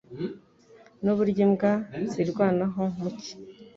Nuburyo 1.03 1.41
imbwa 1.47 1.71
zirwanaho 2.11 2.83
mu 2.97 3.09
cyi 3.19 3.33